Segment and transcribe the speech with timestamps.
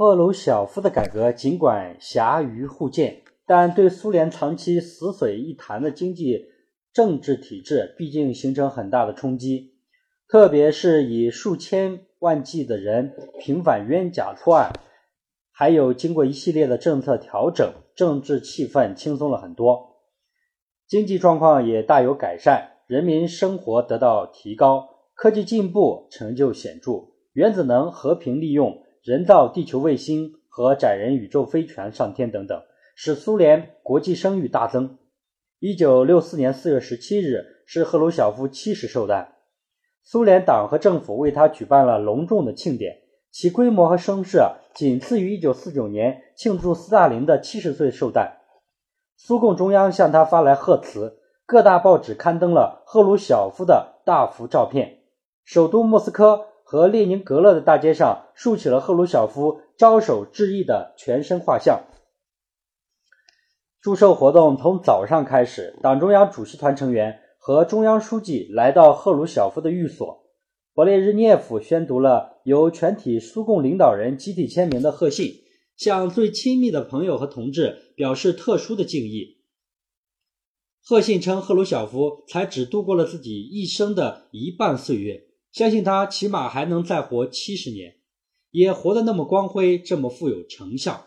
[0.00, 6.44] 赫鲁晓夫的改革尽管瑕于互见，但对苏联长期死水一潭的经济
[6.92, 9.74] 政治体制毕竟形成很大的冲击，
[10.28, 14.70] 特别是以数千万计的人平反冤假错案，
[15.50, 19.96] 还有经过一系列的政策调整，政治气氛轻松了很多，
[20.86, 24.90] 经济状况也大有改善，人民生活得到提高。
[25.14, 32.62] 科技进步成就显著，原子能和平利用、人造地球卫星和载人宇宙飞船上天等等，
[32.94, 34.98] 使苏联国际声誉大增。
[35.60, 39.36] 一九六四年四月十七日是赫鲁晓夫七十寿诞，
[40.02, 42.98] 苏联党和政府为他举办了隆重的庆典，
[43.30, 44.42] 其规模和声势
[44.74, 48.36] 仅次于一九四九年庆祝斯大林的七十岁寿诞。
[49.16, 54.98] 苏共中央向他发来贺词，各大报纸刊登了赫鲁晓夫的大幅照片。
[55.46, 61.86] 首都莫斯科和列宁格勒的大街上竖起了赫鲁晓夫招手致意的全身画像。
[63.80, 70.26] 祝寿活动从早上开始，党中央主席团成员和中央书记来到赫鲁晓夫的寓所，
[70.74, 75.36] 勃列日涅夫宣读了由全体苏共领导人集体签名的贺信，
[75.74, 79.38] 向最亲密的朋友和同志表示特殊的敬意。
[80.82, 85.27] 贺信称，赫鲁晓夫才只度过了自己一生的一半岁月。
[85.50, 87.96] 相信他起码还能再活七十年，
[88.50, 91.06] 也活得那么光辉，这么富有成效。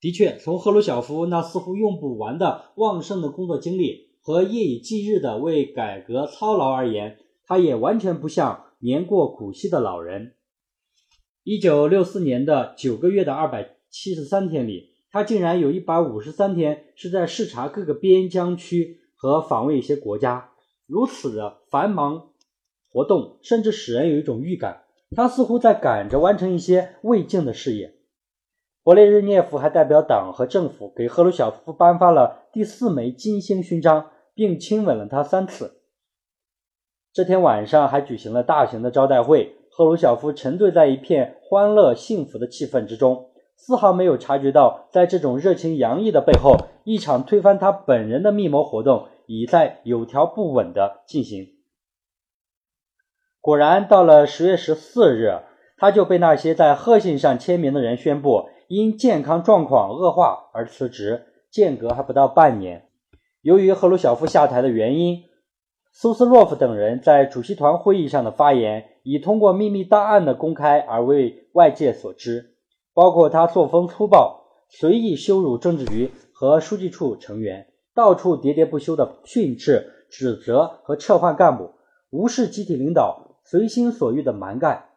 [0.00, 10.34] 的确，从赫鲁晓夫那似乎用不完的旺盛的工作经历和夜以继日的为改革操劳而言，他也完全不像年过古稀的老人。
[11.42, 20.50] 一九六四年的九个月的二百七十三天里，他竟然有一百五十三天是在视察各个边疆区和访问一些国家，
[20.86, 22.30] 如此的繁忙。
[22.90, 24.82] 活动甚至使人有一种预感，
[25.14, 27.94] 他似乎在赶着完成一些未竟的事业。
[28.82, 35.82] 勃列日涅夫还代表党和政府给赫鲁晓夫颁发了第四枚金星勋章，并亲吻了他三次。
[37.12, 51.57] 这天晚上还举行了大型的招待会，赫鲁晓夫沉醉在一片欢乐幸福的气氛之中，丝毫没有察觉到，在这种热情洋溢的背后，一场推翻他本人的密谋活动已在有条不紊地进行。
[53.40, 55.40] 果然，到了十月十四日，
[55.76, 62.88] 他就被那些在贺信上签名的人宣布因健康状况恶化而辞职，间隔还不到半年。
[63.40, 65.22] 由于赫鲁晓夫下台的原因，
[65.92, 72.56] 苏斯洛夫等人在主席团会议上的发言已通过秘密档案的公开而为外界所知，
[72.92, 81.70] 包括他作风粗暴、随意羞辱政治局和书记处成员，到处喋喋不休的训斥、指责和撤换干部，
[82.10, 83.27] 无视集体领导。
[83.50, 84.90] 随心所欲的蛮干，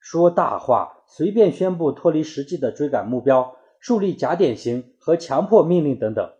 [0.00, 6.30] 说大话，随便宣布脱离实际的追赶目标，树立假典型和强迫命令等等。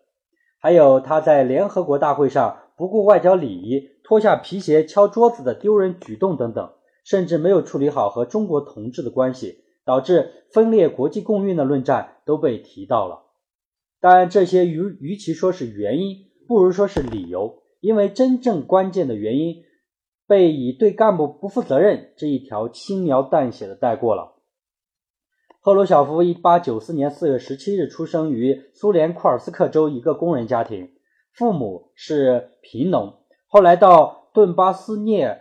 [0.58, 6.72] 还有他在联合国大会上不顾外交礼仪，脱下皮鞋敲桌子的丢人举动等等，
[7.04, 13.24] 甚至没有处理好和中国同志的关系，导致分裂国际共运的论战都被提到了。
[14.00, 19.64] 但这些与与其说是原因，不如说是理由，因为真正关键的原因。
[20.28, 24.34] 被以对干部不负责任这一条轻描淡写的带过了。
[25.60, 30.92] 赫鲁晓夫1894年4月17日出生于苏联库尔斯克州一个工人家庭，
[31.32, 33.14] 父母是贫农，
[33.48, 35.40] 后来到顿巴斯涅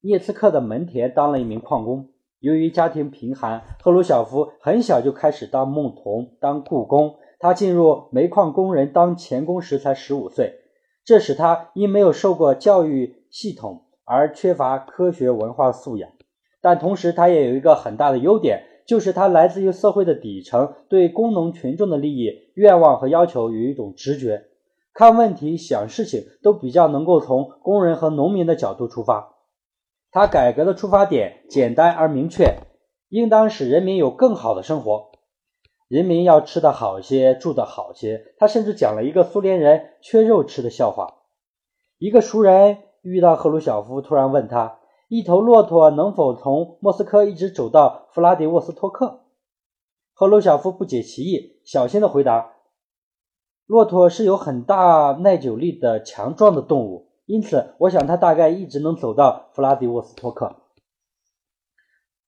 [0.00, 2.10] 涅茨克的门田当了一名矿工。
[2.38, 7.16] 由于家庭贫寒，赫鲁晓夫很小就开始当牧童、当雇工。
[7.40, 10.54] 他进入煤矿工人当钳工时才十五岁，
[11.04, 13.84] 这使他因没有受过教育系统。
[14.08, 16.10] 而缺乏科学文化素养，
[16.62, 24.44] 但同时他也有一个很大的优点，就是他来自于社会的底层，对工农群众的利益、愿望和要求有一种直觉，
[24.94, 29.36] 看问题、想事情都比较能够从工人和农民的角度出发。
[30.10, 32.54] 他改革的出发点简单而明确，
[33.10, 35.10] 应当使人民有更好的生活，
[35.86, 38.24] 人民要吃得好些，住得好些。
[38.38, 41.08] 他甚至讲了一个苏联人缺肉吃的笑话，
[41.98, 42.78] 一个熟人。
[43.02, 44.78] 遇到赫鲁晓夫，突然问他
[45.08, 49.20] ：“一头骆驼能否从莫斯科一直走到弗拉迪沃斯托克？”
[50.14, 52.54] 赫鲁晓夫不解其意，小心的回答
[53.66, 60.56] ：“骆驼是有很大耐久力的强壮的动物，因此我想它大概一直能走到弗拉迪沃斯托克。”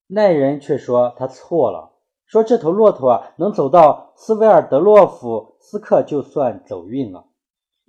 [0.06, 1.92] 那人却说他错了，
[2.26, 7.26] 说这头骆驼啊能走到斯维尔德洛夫斯克就算走运了。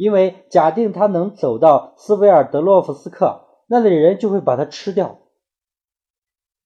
[0.01, 5.19] 因为假定他能走到斯维尔德洛夫斯克，那里人就会把他吃掉。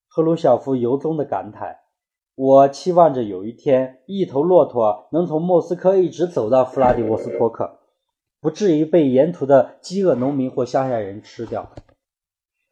[0.08, 1.76] 赫鲁晓夫由衷的感慨：
[2.34, 7.80] 我期望着有一天，一头骆驼能从莫斯科一直走到弗拉迪沃斯托克，
[8.40, 11.70] 不至于被沿途的饥饿农民或乡下人吃掉。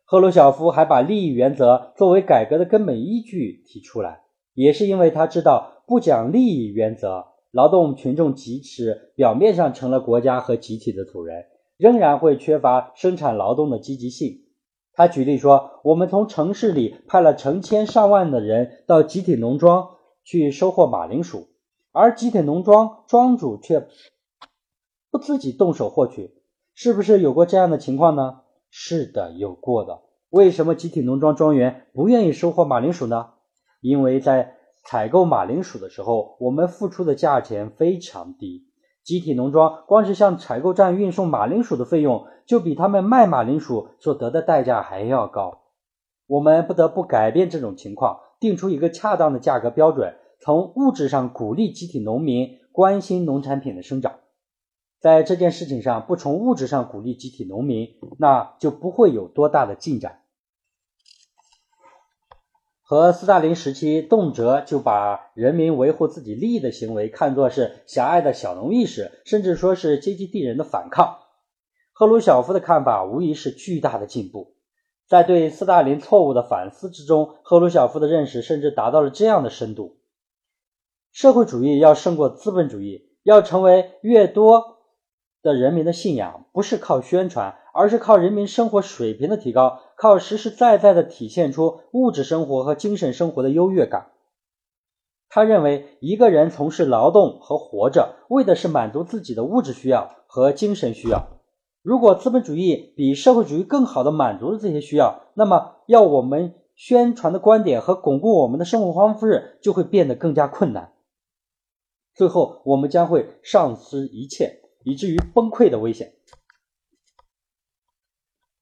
[0.07, 4.23] 赫鲁晓夫还把利益原则作为改革的根本依据提出来，
[4.55, 11.45] 也是因为他知道，不讲利益原则，劳动群众即使表面上成了国家和集体的主人，
[11.77, 14.41] 仍然会缺乏生产劳动的积极性。
[14.93, 19.91] 他举例说：“我们从城市里派了成千上万的人到集体农庄
[20.25, 21.47] 去收获马铃薯，
[21.93, 23.87] 而集体农庄庄主却
[25.13, 26.35] 不自己动手获取，
[26.75, 30.03] 是不是有过这样的情况呢？”“是的，有过的。
[30.29, 33.29] ”“为什么集体农庄庄园不愿意收获马铃薯呢
[33.81, 38.67] ？”“因为在采购马铃薯的时候，我们付出的价钱非常低。”
[39.05, 45.61] 集体农庄光是向采购站运送马铃薯的费用，就比他们卖马铃薯所得的代价还要高。
[46.27, 54.15] 我们不得不改变这种情况，定出一个恰当的价格标准，从物质上鼓励集体农民关心农产品的生长。
[55.01, 57.89] 在这件事情上，不从物质上鼓励集体农民，
[58.19, 60.21] 那就不会有多大的进展。
[62.87, 71.21] 和斯大林时期动辄就把人民维护自己利益的行为看作是狭隘的小农意识，甚至说是阶级敌人的反抗，
[71.95, 74.55] 赫鲁晓夫的看法无疑是巨大的进步。
[75.09, 79.97] 在对斯大林错误的反思之中，赫鲁晓夫的认识甚至达到了这样的深度：
[81.11, 84.74] 社会主义要胜过资本主义，要成为越多
[85.45, 87.55] 的人民的信仰，不是靠宣传。
[87.77, 94.13] 而是靠人民生活水平的提高，靠实实在在的体现出物质生活和精神生活的优越感。
[95.29, 101.27] 他认为，一个人从事劳动和活着，为的是满足自己的物质需要和精神需要。
[101.83, 110.93] 如果资本主义比社会主义更好的满足了这些需要，那么要我们宣传的观点和巩固我们的生活方式就会变得更加困难。
[112.15, 116.13] 最后，我们将会丧失一切，以至于崩溃的危险。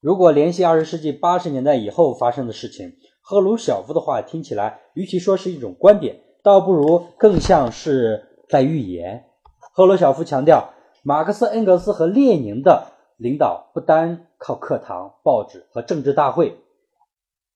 [0.00, 9.26] 如果联系二十世纪八十年代以后发生的事情，赫鲁晓夫的话听起来，与其说是一种观点，倒不如更像是在预言。
[9.74, 10.74] 赫鲁晓夫强调，
[11.04, 16.58] 马克思、恩格斯和列宁的领导不单靠课堂、报纸和政治大会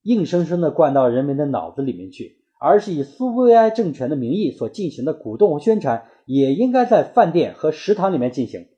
[0.02, 8.68] 硬生生地灌到人民的脑子里面去，而是以苏维埃政权的名义所进行的鼓动和宣传，也应该在饭店和食堂里面进行。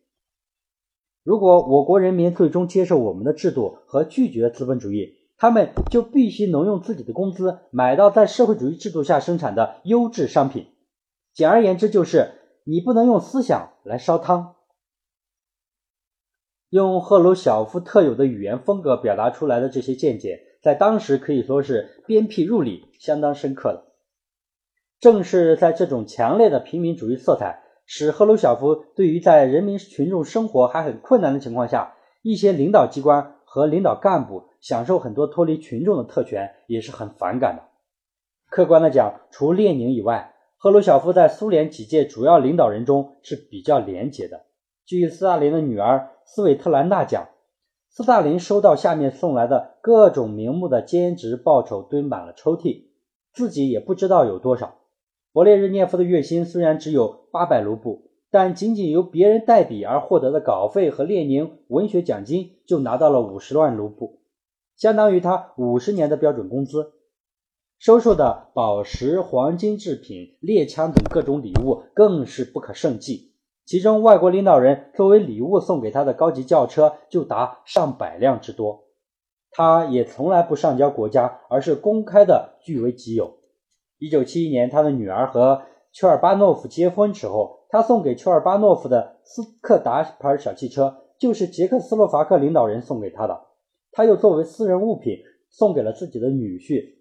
[1.25, 10.69] 如果我国人民最终接受我们的制度和拒绝资本主义，他们就必须能用自己的工资买到在社会主义制度下生产的优质商品。
[11.35, 12.33] 简而言之，就是
[12.65, 14.55] 你不能用思想来烧汤。
[16.71, 23.88] 用赫鲁晓夫特有的语言风格表达出来的这些见解，在当时可以说是鞭辟入里，相当深刻了。
[25.01, 27.63] 正是在这种强烈的平民主义色彩。
[27.91, 37.63] 使赫鲁晓夫对于在人民群众生活还很困难的情况下，一些领导机关和领导干部享受很多脱离群众的特权，也是很反感的。
[38.51, 44.45] 客观的讲，除列宁以外，赫鲁晓夫在苏联几届主要领导人中是比较廉洁的。
[44.85, 47.29] 据斯大林的女儿斯韦特兰娜讲，
[47.89, 52.89] 斯大林收到下面送来的各种名目的兼职报酬堆满了抽屉，
[53.33, 54.75] 自己也不知道有多少。
[55.39, 64.19] 勃列日涅夫的月薪虽然只有八百卢布，但仅仅由别人代笔而获得的稿费和列宁文学奖金就拿到了五十万卢布，
[64.77, 66.91] 相当于他五十年的标准工资。
[67.79, 73.31] 收受的宝石、黄金制品、猎枪等各种礼物更是不可胜计，
[73.65, 78.87] 其中外国领导人作为礼物送给他的高级轿车就达上百辆之多。
[79.53, 83.38] 他也从来不上交国家，而是公开的据为己有。
[83.99, 85.63] 一九七一年，他的女儿和
[85.93, 93.41] 丘尔巴诺夫结婚时候，他送给丘尔巴诺夫的斯柯达牌小汽车，就是捷克斯洛伐克领导人送给他的。
[93.91, 95.17] 他又作为私人物品
[95.51, 96.97] 送给了自己的女婿。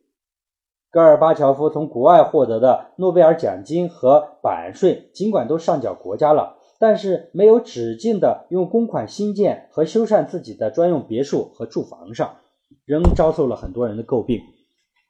[0.89, 12.37] 戈尔巴乔夫从国外获得的诺贝尔奖金和版税，尽管都上缴国家了，但是没有止境的用公款新建和修缮自己的专用别墅和住房上，
[12.85, 14.39] 仍遭受了很多人的诟病。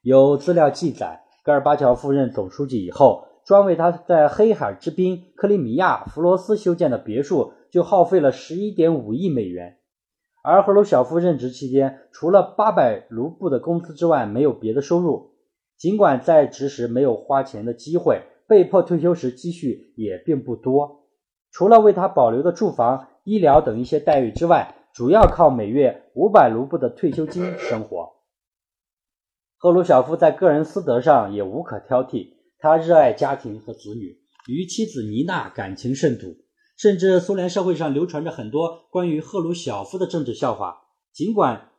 [0.01, 1.23] 有资料记载。
[1.47, 9.77] 戈尔巴乔夫任总书记以后，专为他在黑海之滨克里米亚弗罗斯修建的别墅就耗费了十一点五亿美元。
[10.43, 15.35] 而赫鲁晓夫任职期间，除了八百卢布的工资之外，没有别的收入。
[15.77, 21.05] 尽管在职时没有花钱的机会，被迫退休时积蓄也并不多。
[21.53, 28.16] 除了为他保留的住房、医疗等一些待遇之外，主要靠每月五百卢布的退休金生活。
[29.59, 32.27] 赫鲁晓夫在个人私德上也无可挑剔，
[32.59, 36.37] 他热爱家庭和子女，与妻子妮娜感情甚笃。
[36.77, 40.83] 甚至苏联社会上流传着很多关于赫鲁晓夫的政治笑话。
[41.11, 41.71] 尽管，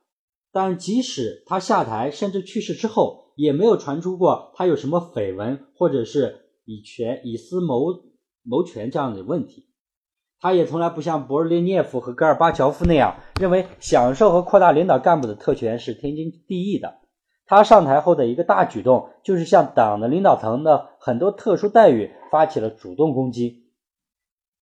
[0.50, 7.94] 但即使他下台甚至去世之后，也没有传出过他有什么绯闻或者是以权以私谋
[8.42, 9.68] 谋权这样的问题。
[10.40, 16.97] 他也从来不像勃列涅夫和戈尔巴乔夫那样认为享受和扩大领导干部的特权是天经地义的。
[17.48, 23.64] 他上台后的一个大举动，就是向党的领导层的很多特殊待遇发起了主动攻击。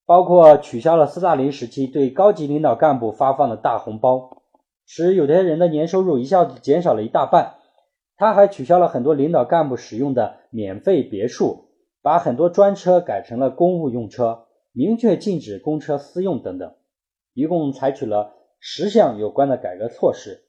[0.07, 4.40] 包括取消了斯大林时期对高级领导干部发放的大红包，
[4.87, 7.55] 使有些人的年收入一下子减少了一大半。
[8.16, 11.71] 他还取消了很多领导干部使用的免费别墅，
[12.02, 16.73] 把很多专车改成了公务用车，明确禁止公车私用等等。
[17.35, 20.46] 一共采取了十项有关的改革措施。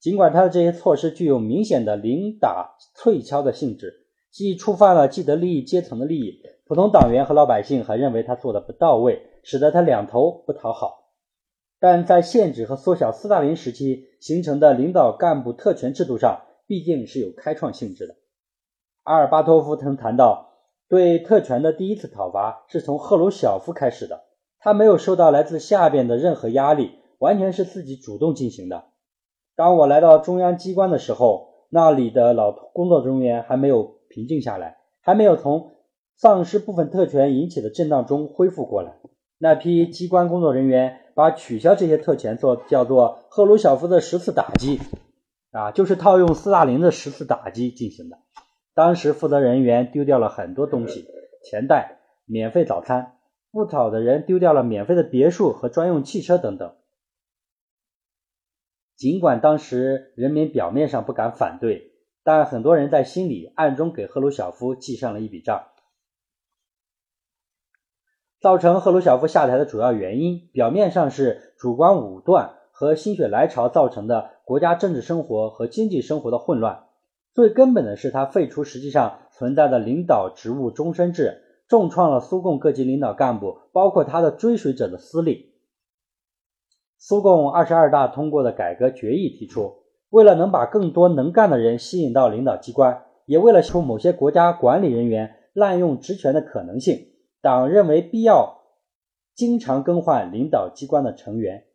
[0.00, 6.40] 尽管他的这些措施具有明显的零打脆敲的性质，既触犯了既得利益阶层的利益。
[6.66, 11.12] 普通党员和老百姓还认为他做的不到位，使得他两头不讨好。
[11.80, 18.16] 但在限制和缩小斯大林时期形成的领导干部特权制度上，毕竟是有开创性质的。
[19.04, 20.50] 阿尔巴托夫曾谈到，
[20.88, 24.24] 对特权的第一次讨伐是从赫鲁晓夫开始的，
[24.58, 28.87] 他没有受到来自下边的任何压力，完全是自己主动进行的。
[29.58, 35.72] 当我来到中央机关的时候，那里的老工作人员还没有平静下来，还没有从。
[36.16, 38.98] 丧失部分特权引起的震荡中恢复过来，
[39.38, 44.80] 那批机关工作人员把取消这些特权做叫做赫鲁晓夫的十次打击，
[45.52, 48.18] 啊，就是套用斯大林的十次打击进行的。
[48.74, 51.04] 当时负责人员丢掉了很多东西，
[51.44, 53.12] 钱袋、免费早餐，
[53.52, 56.72] 不讨的人丢掉了免费的别墅和专用汽车等等。
[58.98, 61.92] 尽管当时人民表面上不敢反对，
[62.24, 65.66] 但很多人在心里暗中给赫鲁晓夫记上了一笔账。
[68.40, 76.88] 造成赫鲁晓夫下台的主要原因，表面上是主观武断和心血来潮造成的国家政治生活和经济生活的混乱；
[77.32, 85.54] 最根本的是他废除实际上存在的领导职务终身制，重创了苏共各级领导干部，包括他的追随者的私利。
[86.98, 89.72] 苏共二十二大通过的改革决议提出，
[90.10, 97.06] 为了能把更多能干的人吸引到领导机关，也为了出某些国家管理人员滥用职权的可能性。
[97.40, 98.62] 党认为必要
[99.32, 101.66] 经常更换领导机关的成员。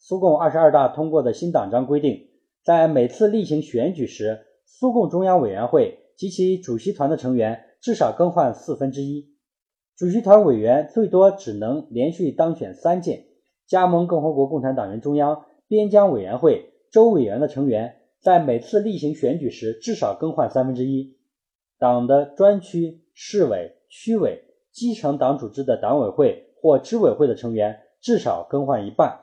[0.00, 2.26] 苏共二十二大通过的新党章规定，
[2.64, 9.32] 在每次例行选举时，苏共中央委员会及其主席团的成员至少更换四分之一。
[9.96, 13.26] 主席团委员最多只能连续当选三届。
[13.66, 21.16] 加盟共和国共产党员中央、边疆委员会、州委员的成员在每次例行选举时至少更换三分之一。
[21.78, 24.42] 党的专区、市委、区委。
[24.74, 29.20] 基层党组织的党委会或支委会的成员至少更换一半，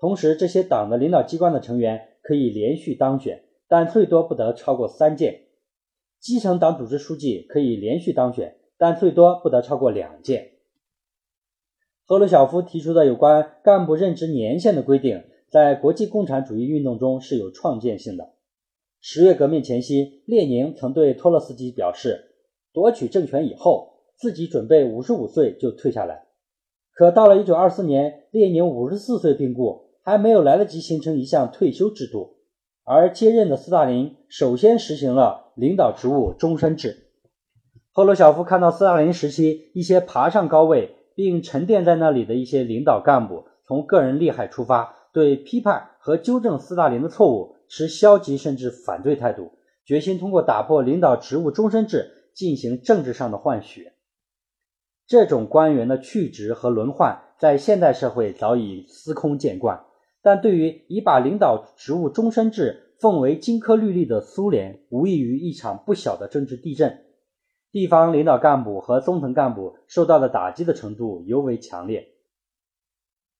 [0.00, 5.42] 同时这些党的领导机关的成员可以连续当选，但最多不得超过三届。
[6.18, 10.53] 基层党组织书记可以连续当选，但最多不得超过两届。
[12.06, 18.32] 赫鲁晓夫提出的有关干部任职年限的规定，在国际共产主义运动中是有创建性的。
[19.00, 22.32] 十月革命前夕，列宁曾对托洛斯基表示，
[22.72, 23.92] 夺取政权以后。
[24.16, 26.26] 自己准备五十五岁就退下来，
[26.92, 32.36] 可到了一九二四年，列宁五十四岁病故，还没有来得及形成一项退休制度，
[32.84, 37.08] 而接任的斯大林首先实行了领导职务终身制。
[37.90, 49.52] 赫鲁晓夫看到斯大林时期一些爬上高位并沉淀在那里的一些领导干部从个人利害出发，对批判和纠正斯大林的错误持消极甚至反对态度，
[49.84, 53.92] 决心通过打破领导职务终身制进行政治上的换血。
[55.06, 59.84] 这种官员的去职和轮换，在现代社会早已司空见惯，
[60.22, 67.03] 但对于已把领导职务终身制奉为金科玉律的苏联，无异于一场不小的政治地震。
[67.74, 72.06] 地方领导干部和中层干部受到的打击的程度尤为强烈，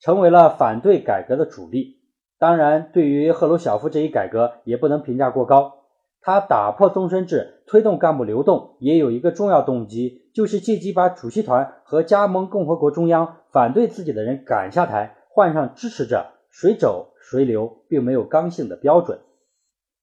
[0.01, 2.01] 成为了反对改革的主力。
[2.37, 5.85] 当然，对于赫鲁晓夫这一改革，也不能评价过高。
[6.21, 19.21] 他打破终身制，推动干部流动，也有一个重要动机，就是借机把主席团和加盟共和国中央反对自己的人赶下台，换上支持者，谁走谁留，并没有刚性的标准，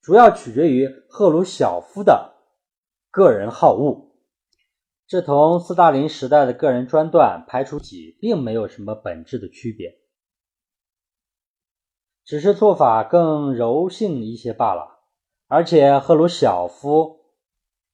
[0.02, 2.32] 主要取决于赫鲁晓夫的
[3.12, 4.08] 个人好恶。
[5.12, 9.98] 这同斯大林时代的个人专断、排除己，并没有什么本质的区别，
[12.24, 15.02] 只是做法更柔性一些罢了。
[15.50, 17.26] 而且赫鲁晓夫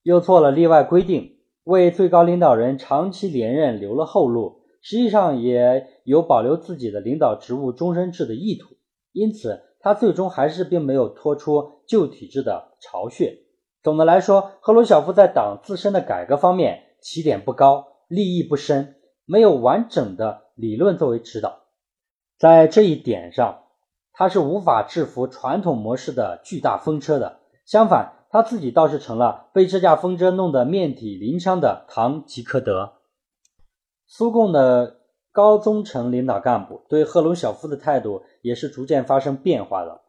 [0.04, 8.76] 又做了例外规定，为最高领导人长期连任留了后路，实际上也有保留自己的领导职务终身制的意图。
[9.10, 13.40] 因此，他最终还是并没有脱出旧体制的巢穴。
[13.82, 21.60] 总的来说，赫鲁晓夫在党自身的改革方面起点不高，立意不深，没有完整的理论作为指导。
[22.38, 23.64] 在这一点上，
[24.12, 27.40] 他是无法制服传统模式的巨大风车的。
[27.64, 32.94] 相反，他自己倒是成了被这架风车弄得遍体鳞伤的堂吉诃德。
[34.06, 35.00] 苏共的
[35.32, 40.00] 高中层领导干部对赫鲁晓夫的态度也是逐渐发生变化的。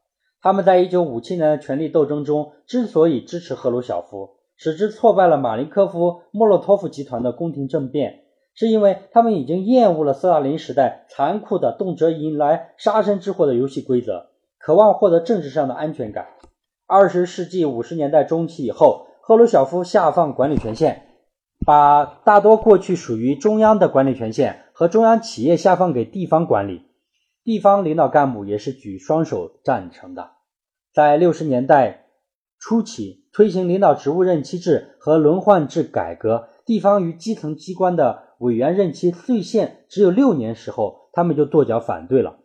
[0.41, 14.28] 他们在1957年的权力斗争中之所以支持赫鲁晓夫，使之挫败了马林科夫、莫洛托夫集团的宫廷政变，是因为他们已经厌恶了斯大林时代残酷的、动辄引来杀身之祸的游戏规则，
[14.60, 16.28] 渴望获得政治上的安全感。
[16.86, 21.04] 二十世纪五十年代中期以后，赫鲁晓夫下放管理权限，
[21.66, 26.82] 把大多过去属于中央的管理权限和中央企业下放给地方管理，
[27.46, 30.32] 地方领导干部也是举双手赞成的。
[30.94, 32.08] 在六十年代
[32.60, 42.39] 初期推行领导职务任期制和轮换制改革，地方与基层机关的委员任期最限只有六年时候，他们就跺脚反对了，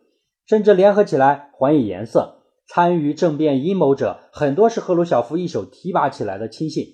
[0.45, 2.43] 甚至联合起来还以颜色。
[2.67, 6.87] 参与政变阴谋者很多是赫鲁晓夫一手提拔起来的亲信。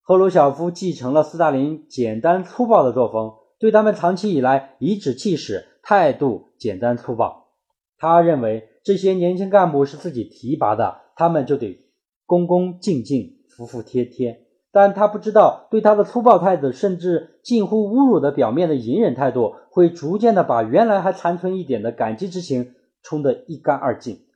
[0.00, 7.48] 赫鲁晓夫继承了斯大林简单粗暴的作风，对他们长期以来颐指气使，态度简单粗暴。
[7.98, 11.87] 他认为这些年轻干部是自己提拔的，他们就得
[12.28, 14.44] 恭恭敬敬、服服帖帖。
[14.70, 24.26] 但他不知道，对他的粗暴态度，甚至近乎侮辱的表面的隐忍态度，会逐渐的把原来还残存一点的感激之情冲得一干二净。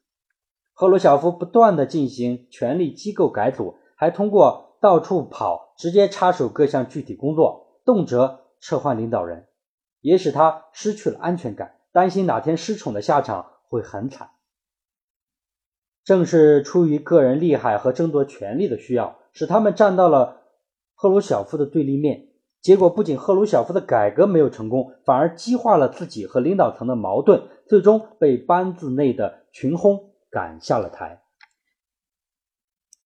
[0.72, 9.48] 赫鲁晓夫不断地进行权力机构改组，还通过到处跑，直接插手各项具体工作，动辄撤换领导人，
[10.00, 14.30] 也使他失去了安全感，担心哪天失宠的下场会很惨。
[16.04, 20.42] 正是出于个人利害和争夺权力的需要，使他们站到了
[20.94, 22.28] 赫鲁晓夫的对立面。
[22.60, 30.12] 结果不仅赫鲁晓夫的改革没有成功，反而激化了自己和领导层的矛盾，最终被班子内的群轰。
[30.30, 31.21] 赶下了台。